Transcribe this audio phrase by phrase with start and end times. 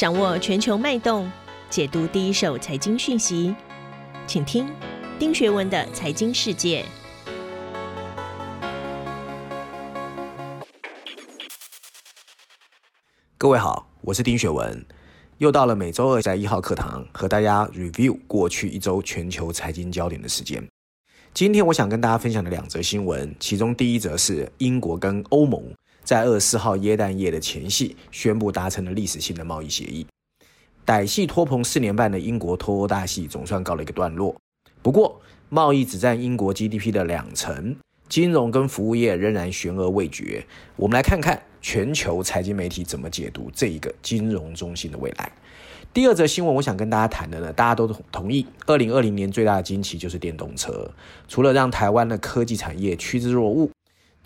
[0.00, 1.30] 掌握全球脉动，
[1.68, 3.54] 解读第一手财经讯息，
[4.26, 4.66] 请听
[5.18, 6.82] 丁学文的财经世界。
[13.36, 14.82] 各位好，我是丁学文，
[15.36, 20.66] 又到了每周二在一号课堂和大家 review 过去一周全球财经焦点的时间。
[21.34, 25.62] 今天我想跟大家分享的两则新闻，其中第一则是英国跟欧盟
[26.04, 30.06] 在二十四号耶诞夜的前夕宣布达成了历史性的贸易协议，
[30.84, 34.34] 歹戏拖棚四年半的英国脱欧大戏总算告了一个段落。
[34.82, 37.76] 不过，贸易只占英国 GDP 的两成，
[38.08, 40.44] 金融跟服务业仍然悬而未决。
[40.76, 45.30] 我们来看看全球财经媒体怎么解读这一个金融中心的未来。
[45.92, 50.88] 第二则新闻，我想跟大家谈的呢，大家都同意，二零二零年最大的惊奇就是电动车。
[51.28, 53.68] 除了让台湾的科技产业趋之若鹜，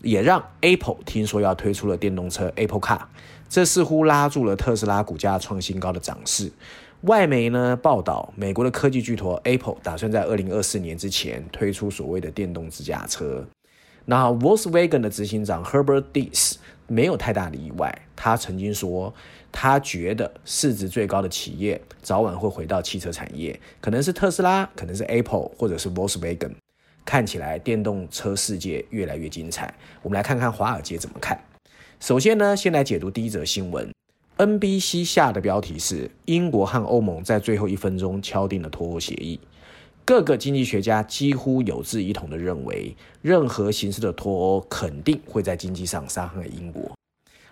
[0.01, 3.01] 也让 Apple 听说要推出了电动车 Apple Car，
[3.49, 6.53] 这似乎拉住了特斯拉股价创新高的涨势。
[7.03, 13.47] 外媒呢报道，美国的科技巨头 Apple 打算在二零二四年之前推出所谓的电动自驾车。
[14.07, 19.15] 那 Volkswagen 的执行长 Herbert Diess 没有太大的意外，他曾经说。
[19.57, 26.55] 他觉得市值最高的企业早晚会回到汽车产业，可能是特斯拉，可能是 Apple，或者是 Volkswagen。
[27.05, 29.73] 看起来电动车世界越来越精彩。
[30.03, 31.39] 我们来看看华尔街怎么看。
[32.01, 33.91] 首先呢，先来解读第一则新闻。
[34.37, 39.39] NBC 下的标题是：英国和欧盟在最后一分钟敲定了脱欧协议。
[40.05, 46.93] 各个经济学家几乎有志一同的认为，任何形式的脱欧肯定会在经济上伤害英国。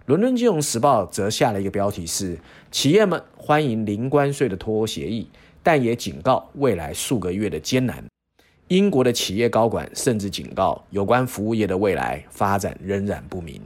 [0.06, 2.39] 伦敦金融时报则下了一个标题是：
[2.70, 5.28] 企业们欢迎零关税的脱欧协议，
[5.62, 8.05] 但也警告未来数个月的艰难。
[8.73, 13.61] 英国的企业高管甚至警告，有关服务业的未来发展仍然不明。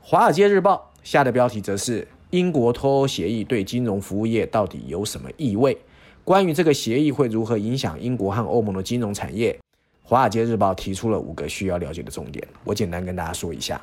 [0.00, 5.78] 华尔街日报下的标题则是：英国脱欧协议对金融服务业到底有什么意味？
[6.24, 9.56] 关于这个协议会如何影响英国和欧盟的金融产业，
[10.02, 13.80] 华尔街日报提出了五个需要了解的重点，我简单跟大家说一下。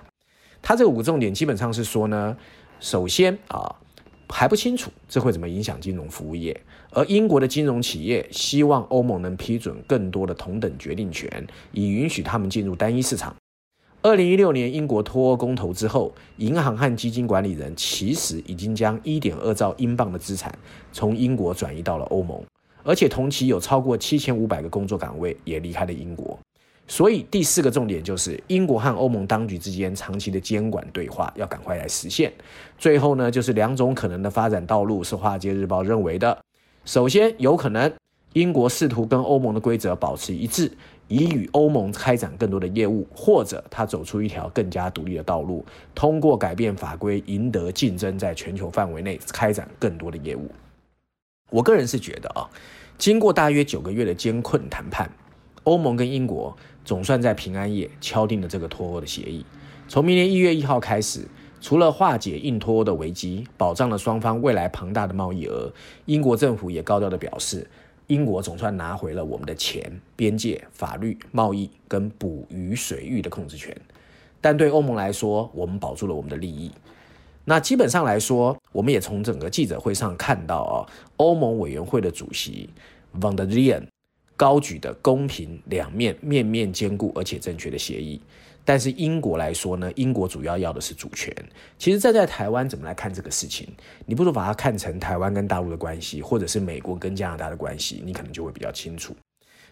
[0.62, 2.36] 它这五个重点基本上是说呢，
[2.82, 3.74] 首先啊
[4.28, 6.60] 还不清楚这会怎么影响金融服务业，
[6.96, 13.36] 而英国的金融企业希望欧盟能批准更多的同等决定权，以允许他们进入单一市场。
[14.04, 20.54] 二零一六年英国脱欧公投之后，银行和基金管理人其实已经将一点二兆英镑的资产
[20.92, 22.44] 从英国转移到了欧盟，
[22.84, 26.38] 而且同期有超过七千五百个工作岗位也离开了英国。
[26.86, 32.32] 所以第四个重点就是英国和欧盟当局之间长期的监管对话要赶快来实现。
[32.78, 36.38] 最后呢，就是两种可能的发展道路是《华尔街日报》认为的：
[36.86, 37.92] 首先，有可能
[38.34, 40.72] 英国试图跟欧盟的规则保持一致，
[41.08, 50.50] 以与欧盟开展更多的业务；或者他走出一条更加独立的道路，通过改变法规赢得竞争，在全球范围内开展更多的业务。
[51.50, 52.50] 我个人是觉得啊，
[52.98, 55.10] 经过大约九个月的艰困谈判，
[55.64, 56.56] 欧盟跟英国。
[56.86, 59.46] 总算在平安夜敲定了这个脱欧的协议。
[59.88, 61.22] 从明年一月一号开始，
[61.64, 65.72] 除了化解硬脱的危机，保障了双方未来庞大的贸易额，
[66.04, 67.66] 英国政府也高调的表示，
[68.08, 73.74] 英国总算拿回了我们的钱、边界、法律、贸易跟捕鱼水域的控制权。
[74.42, 76.70] 但对欧盟来说，我们保住了我们的利益。
[77.46, 80.76] 那基本上来说，我们也从整个记者会上看到啊，
[81.16, 82.70] 欧盟委员会的主席
[83.22, 83.84] von der Leyen。
[84.36, 88.20] 高举的公平、两面、面面兼顾而且正确的协议，
[88.66, 89.92] 但是英国来说呢？
[89.96, 91.34] 英国主要要的是主权。
[91.78, 93.68] 其实站在台湾怎么来看这个事情？
[94.06, 99.16] 你不如把它看成台湾跟大陆的关系，或者是美国跟加拿大的关系，你可能就会比较清楚。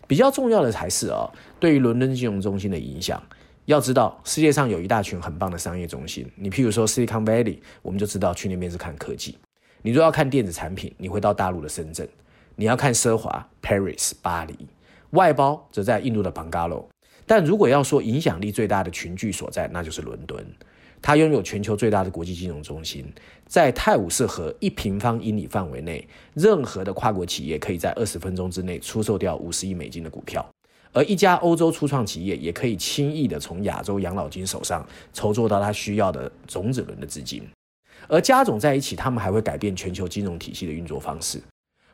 [0.08, 3.22] 比较重要的才是啊，对于伦敦金融中心的影响。
[3.66, 9.38] 要知道，世界上有一大群很棒的商业中心，你譬如说 Silicon Valley，我们就知道去那边是看科技。
[9.84, 12.08] 你若要看电子产品，你会到大陆的深圳。
[12.56, 14.68] 你要看奢华，Paris 巴黎，
[15.12, 16.90] 外包则在印度的邦加罗。
[17.26, 20.46] 但如果要说影响力最大的群聚所在，那就是伦敦。
[21.02, 23.04] 它拥有全球最大的国际金融中心，
[23.48, 30.48] 在泰晤士河一平方英里范围内，任何的跨国企业可以在二十分钟之内出售掉五十亿美金的股票，
[30.94, 37.42] 而一家欧洲初创企业也可以轻易的从亚洲养老金手上筹措到他需要的种子轮的资金。
[38.08, 41.42] 而加总在一起，他们还会改变全球金融体系的运作方式。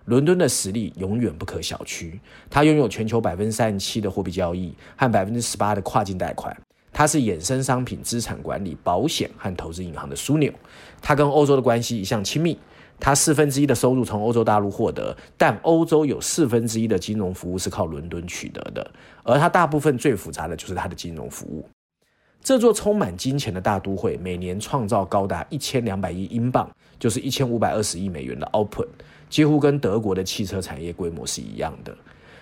[0.07, 2.17] 伦敦的实力永远不可小觑，
[2.49, 6.55] 它拥有全球百分之三十七的货币交易和百分之十八的跨境贷款，
[6.93, 10.49] 它是衍生商品资产管理、保险和投资银行的枢纽。
[11.01, 12.57] 它跟欧洲的关系一向亲密，
[13.01, 18.89] 它四分之一的收入从欧洲大陆获得，但欧洲有四分之一的金融服务是靠伦敦取得的，
[19.23, 21.67] 而它大部分最复杂的就是它的金融服务。
[22.41, 28.87] 这座充满金钱的大都会每年创造高达一千两百亿英镑，就是一千五百二十亿美元的 output，
[29.29, 31.95] 几乎跟德国的汽车产业规模是一样的。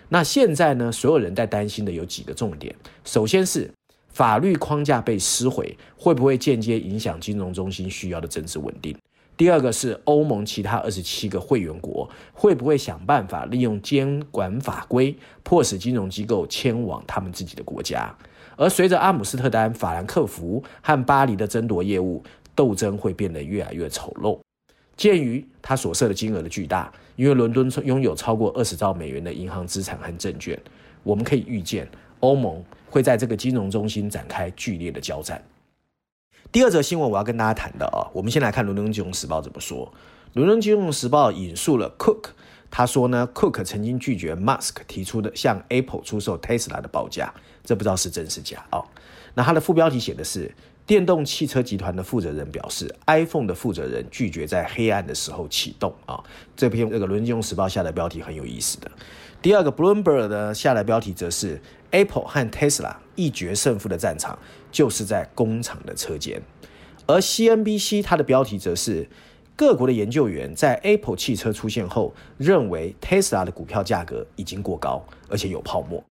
[0.10, 3.72] 那现在呢，所有人在担心的有几个重点，首先是
[4.10, 8.96] 法律框架被撕毁，会不会间接影响金融中心需要的政治稳定？
[9.36, 18.16] 第二个是欧盟其他二十七个会员国会不会想办法利用监管法规，迫使金融机构迁往他们自己的国家？
[18.56, 22.24] 而随着阿姆斯特丹、法兰克福和巴黎的争夺业务
[22.56, 24.40] 斗争，会变得越来越丑陋。
[24.98, 30.60] 鉴于他所涉的金额的巨大，因为伦敦拥有超过二十兆美元的银行资产和证券，
[31.04, 31.88] 我们可以预见
[32.22, 35.44] 欧盟会在这个金融中心展开剧烈的交战。
[36.52, 39.92] 第二则新闻我要跟大家谈的啊，我们先来看《伦敦金融时报》怎么说。
[40.34, 42.30] 《伦敦金融时报》引述了 Cook，
[42.72, 47.34] 他说呢，Cook 曾经拒绝 Musk 提出的向 Apple 出售 Tesla 的报价。
[47.64, 48.86] 这不知道是真是假哦。
[49.34, 50.54] 那它的副标题写的是
[50.88, 56.24] 电动汽车集团的负责人表示，iPhone 的负责人拒绝在黑暗的时候启动啊。
[56.56, 58.92] 这篇这个《伦敦金融时报》下的标题很有意思的。
[59.42, 61.60] 第二个 Bloomberg 的下的标题则是
[61.90, 64.38] Apple 和 Tesla 一决胜负的战场
[64.72, 66.40] 就是在工厂的车间。
[67.08, 69.08] 而 CNBC 它的标题则是
[69.56, 76.04] 各国的研究员在 Apple 汽车出现后认为 Tesla 的股票价格已经过高，而且有泡沫。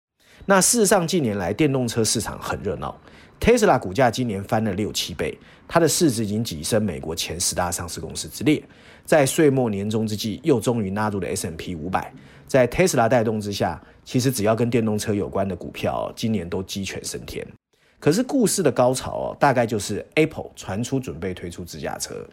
[0.47, 2.95] 那事实上，近年来电动车市场很热闹
[3.39, 5.35] ，Tesla 股价今年翻了六七倍，
[5.67, 8.63] 它的市值已经跻身美国前十大上市公司之列。
[9.05, 12.13] 在岁末年终之际，又终于纳入了 S M P 五百。
[12.47, 17.43] 在 Tesla 带动之下，其实只要跟电动车有关的股票，今年都鸡犬升天。
[17.99, 22.23] 可是故事的高潮哦，大概就是 Apple 传出准备推出自驾车。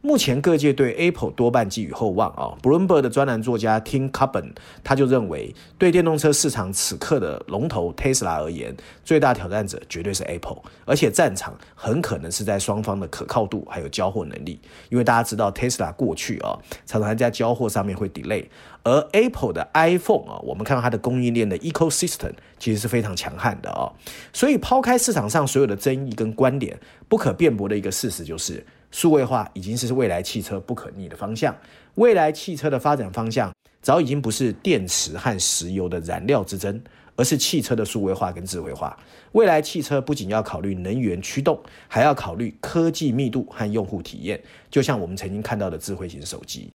[0.00, 2.56] 目前各界对 Apple 多半寄予厚望啊。
[2.62, 4.52] Bloomberg 的专栏作家 Tim Coburn
[4.84, 14.60] 他就认为，对电动车市场此刻的龙头 Tesla 而言，最大挑战者绝对是 Apple，而且战场很可能是在双方的可靠度还有交货能力。
[14.88, 18.46] 因为大家知道 Tesla 过去啊常常在交货上面会 delay，
[18.84, 23.92] 而 Apple 的 iPhone 啊，我们看到它的供应链的 ecosystem 其实是非常强悍的啊。
[24.32, 26.78] 所以抛开市场上所有的争议跟观点，
[27.08, 28.64] 不可辩驳的一个事实就是。
[28.90, 31.56] 数位化已经是未来汽车不可逆的方向。
[31.96, 33.52] 未来汽车的发展方向
[33.82, 36.80] 早已经不是电池和石油的燃料之争，
[37.16, 38.98] 而是汽车的数位化跟智慧化。
[39.32, 44.40] 未来汽车不仅要考虑能源驱动，还要考虑科技密度和用户体验，
[44.70, 46.70] 就像我们曾经看到的智慧型手机。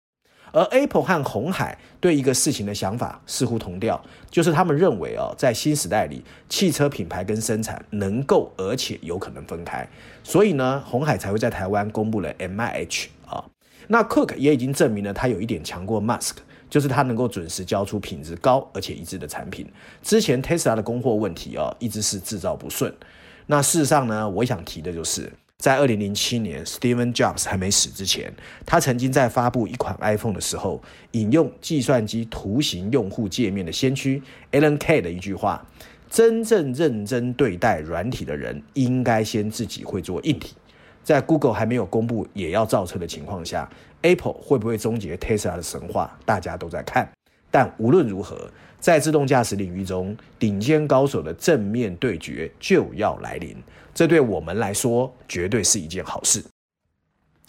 [0.54, 9.86] 而 Apple 和红海对一个事情的想法似乎同调，就是他们认为哦，在新时代里，汽车品牌跟生产能够而且有可能分开，
[10.24, 13.44] 所以呢，红海才会在台湾公布了 M I H 啊。
[13.88, 16.36] 那 Cook 也已经证明了他有一点强过 Musk，
[16.70, 19.68] 就是他能够准时交出品质高而且一致的产品。
[20.04, 22.94] 之前 Tesla 的供货问题啊，一直是制造不顺。
[23.48, 25.34] 那事实上呢，我想提的就是。
[25.64, 28.34] 在二零零七年，Steven Jobs 还没死之前，
[28.66, 34.22] 他曾经在发布一款 iPhone 的时候，引用计算机图形用户界面的先驱
[34.52, 35.66] Alan Kay 的一句话
[36.12, 40.54] ：“真正认真对待软体的人，应该先自己会做硬体。”
[41.02, 43.70] 在 Google 还没有公布也要造车的情况下
[44.02, 47.10] ，Apple 会不会终结 Tesla 的神话，大家都在看。
[47.54, 53.56] 但无论如何，在自动驾驶领域中，顶尖高手的正面对决就要来临。
[53.94, 56.44] 这对我们来说绝对是一件好事。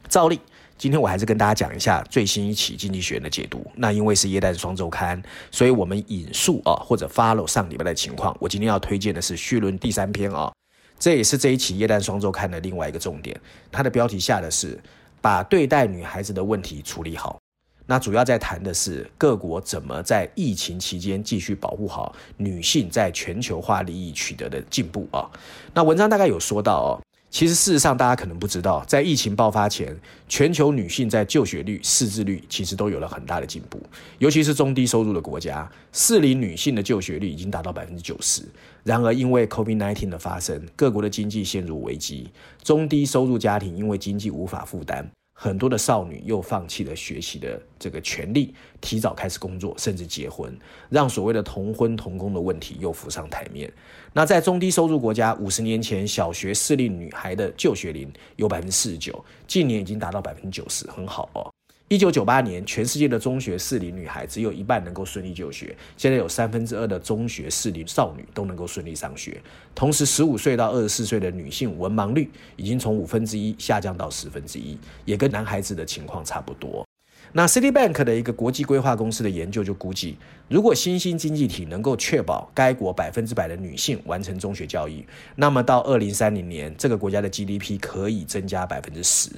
[0.07, 0.39] 照例，
[0.77, 3.67] 今天我还是跟大家讲一下最新一期《经济学人》的解读。
[3.77, 8.37] 那因为是耶诞双周刊，所以我们引述啊或者 follow 上礼拜的情况。
[8.39, 10.53] 我今天要推荐的是序论第三篇啊，
[10.99, 13.35] 这也是这一期耶诞双周刊的另外一个重点。
[13.73, 14.79] 它的标题下的是
[15.23, 17.41] 把对待女孩子的问题处理好。
[17.87, 25.29] 那主要在谈的是各国怎么在疫情期间继续保护好女性在全球化利益取得的进步啊。
[25.75, 26.91] 那文章大概有说到哦，
[27.31, 29.95] 其实事实上大家可能不知道，在疫情爆发前，
[30.29, 33.79] 全球女性在就学率、识字率其实都有了很大的进步，
[34.19, 38.43] 尤其是中低收入的国家，适龄女性的就学率已经达到百分之九十。
[38.83, 42.31] 然而因为 COVID-19 的发生，各国的经济陷入危机，
[42.63, 45.07] 中低收入家庭因为经济无法负担。
[45.37, 50.57] 很多的少女又放弃了学习的这个权利，提早开始工作，甚至结婚，
[50.89, 53.71] 让所谓的同婚同工的问题又浮上台面。
[54.13, 61.53] 那在中低收入国家，五十年前小学适龄女孩的就学龄有百分之四十九，近年已经达到百分之九十，很好哦。
[61.95, 65.73] 一九九八年，全世界的中学适龄女孩只有一半能够顺利就学。
[65.97, 69.41] 现在有三分之二的中学适龄少女都能够顺利上学。
[69.77, 76.85] 同时，十五岁到二十四岁的女性文盲率已经从五分之一下降到十分之一，也跟男孩子的情况差不多。
[77.31, 80.17] 那 Citibank 的一个国际规划公司的研究就估计，
[80.49, 89.31] 如果新兴经济体能够确保该国百分之百的女性完成中学教育，那么到二零三零年，这个国家的 GDP 可以增加百分之十。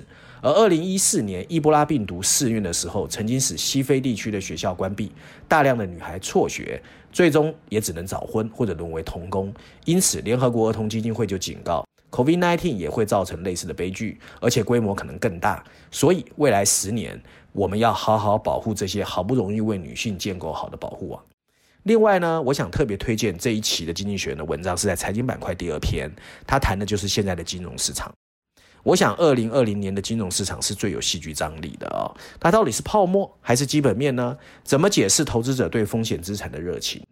[0.46, 5.10] 而二零一四年伊波拉病毒肆虐的时候，曾经使西非地区的学校关闭，
[5.48, 9.52] 大量的女孩辍学，最终也只能早婚或者沦为童工。
[9.86, 11.84] 因此，联合国儿童基金会就警告。
[12.12, 15.64] COVID-19 也会造成类似的悲剧，而且规模可能更大。
[15.90, 21.20] 所以未来十年，我们要好好保护这些好不容易为女性建构好的保护网。
[21.82, 26.08] 另外呢，我想特别推荐这一期的《经济学》的文章，是在财经板块第二篇，
[26.46, 28.14] 他谈的就是现在的金融市场。
[28.86, 32.06] 我想，二零二零年的金融市场是最有戏剧张力的啊！
[32.38, 34.38] 它到底是泡沫还是基本面呢？
[34.62, 37.04] 怎么解释投资者对风险资产的热情？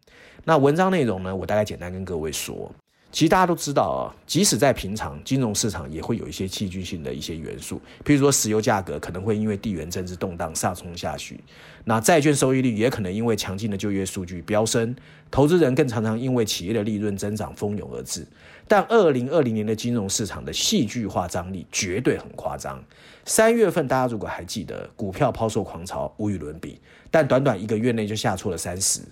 [0.44, 1.34] 那文章内容呢？
[1.34, 2.70] 我大概简单跟各位说。
[3.14, 11.38] 其实大家都知道啊，即使在平常，金融市场也会有一些戏剧性的一些元素，譬如说石油价格可能会因为地缘政治动荡上冲下去，
[11.84, 14.96] 那债券收益率也可能因为强劲的就业数据飙升，
[15.30, 18.26] 投资人更常常因为企业的利润增长蜂拥而至。
[18.66, 22.82] 但二零二零年的金融市场的戏剧化张力绝对很夸张。
[23.24, 26.80] 三月份大家如果还记得，股票抛售狂潮无与伦比，
[27.12, 29.02] 但短短一个月内就下挫了三十。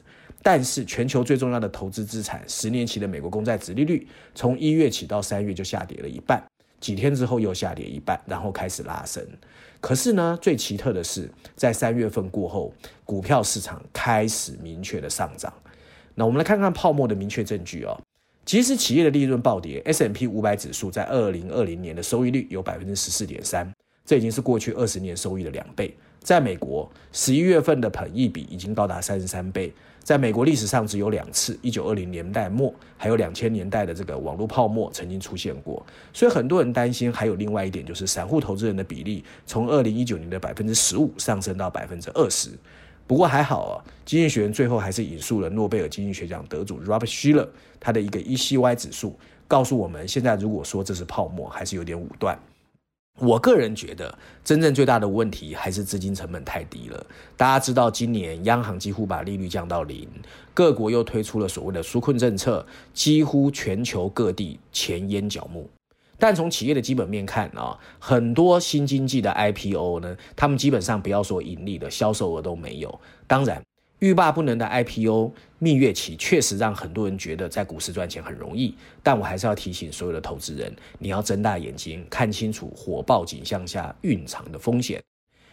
[0.42, 6.42] 但是全球最重要的投资资产，十年期的美国公债殖利率，从一月起到三月就下跌了一半，
[6.80, 9.24] 几天之后又下跌一半，然后开始拉升。
[9.80, 15.52] 可是呢，最奇特的是，在三月份过后，股票市场开始明确的上涨。
[16.14, 18.00] 那我们来看看泡沫的明确证据哦。
[18.44, 23.72] 即使企业的利润暴跌，S M P 五百指数在二零二零年的收益率有百分之十四点三，
[24.04, 25.96] 这已经是过去二十年收益的两倍。
[26.22, 29.72] 在美国，十一月份的本益比已经高达三十三倍。
[30.02, 35.84] 在美国历史上只有两次，一九二零年代末，还有两千年代的这个网络泡沫曾经出现过。
[36.12, 42.50] 所以很多人担心，还有另外一点就是散户投资人的比例从二零一九年的百分之十五上升到百分之二十。
[43.06, 47.48] 不过还好啊，经济学人最后还是引述了诺贝尔经济学奖得主 Robert Shiller
[47.78, 52.36] 他的一个 ECY 指数，告诉我们现在如果说这是泡沫，还是有点武断。
[53.20, 57.06] 我个人觉得，真正最大的问题还是资金成本太低了。
[57.36, 60.08] 大家知道，今年央行几乎把利率降到零，
[60.52, 65.70] 各国又推出了所谓的纾困政策，几乎全球各地前烟角木。
[66.18, 73.00] 但从企业的基本面看啊，很多新经济的 IPO 呢，他们基本上不要说盈利的销售额都没有。
[73.26, 73.62] 当然。
[74.02, 85.00] 欲罢不能的 IPO 蜜月期确实让很多人觉得在股市赚钱很容易，但我还是要提醒所有的投资人，你要睁大眼睛看清楚火爆景象下蕴藏的风险。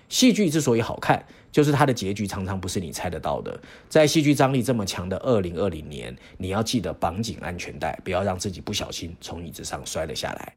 [0.07, 3.55] 戏剧之所以好看，就是它的结局常常不是你猜得到的。
[3.87, 10.55] 在戏剧张力这么强的二零二零年，你要记得绑紧安全带，不要让自己不小心从椅子上摔了下来。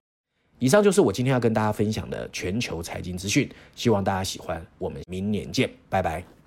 [0.59, 4.65] 以上就是我今天要跟大家分享的全球财经资讯，希望大家喜欢。
[4.79, 6.42] 我们明年见，拜拜。